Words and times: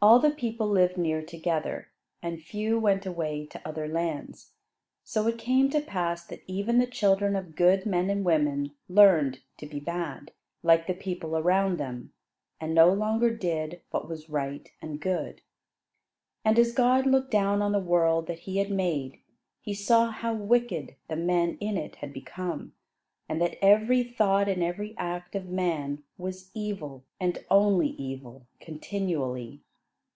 All 0.00 0.20
the 0.20 0.30
people 0.30 0.68
lived 0.68 0.96
near 0.96 1.22
together, 1.24 1.88
and 2.22 2.40
few 2.40 2.78
went 2.78 3.04
away 3.04 3.46
to 3.46 3.60
other 3.66 3.88
lands; 3.88 4.52
so 5.02 5.26
it 5.26 5.38
came 5.38 5.68
to 5.70 5.80
pass 5.80 6.24
that 6.26 6.44
even 6.46 6.78
the 6.78 6.86
children 6.86 7.34
of 7.34 7.56
good 7.56 7.84
men 7.84 8.08
and 8.08 8.24
women 8.24 8.70
learned 8.88 9.40
to 9.56 9.66
be 9.66 9.80
bad, 9.80 10.30
like 10.62 10.86
the 10.86 10.94
people 10.94 11.36
around 11.36 11.78
them, 11.78 12.12
and 12.60 12.76
no 12.76 12.92
longer 12.92 13.36
did 13.36 13.82
what 13.90 14.08
was 14.08 14.30
right 14.30 14.70
and 14.80 15.00
good. 15.00 15.42
And 16.44 16.60
as 16.60 16.70
God 16.70 17.04
looked 17.04 17.32
down 17.32 17.60
on 17.60 17.72
the 17.72 17.80
world 17.80 18.28
that 18.28 18.38
he 18.38 18.58
had 18.58 18.70
made, 18.70 19.18
he 19.60 19.74
saw 19.74 20.12
how 20.12 20.32
wicked 20.32 20.94
the 21.08 21.16
men 21.16 21.58
in 21.60 21.76
it 21.76 21.96
had 21.96 22.12
become, 22.12 22.72
and 23.28 23.40
that 23.42 23.58
every 23.60 24.04
thought 24.04 24.48
and 24.48 24.62
every 24.62 24.94
act 24.96 25.34
of 25.34 25.48
man 25.48 26.04
was 26.16 26.52
evil 26.54 27.04
and 27.18 27.44
only 27.50 27.88
evil 27.88 28.46
continually. 28.60 29.60